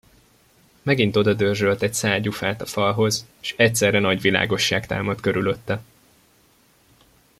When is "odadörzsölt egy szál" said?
1.15-2.19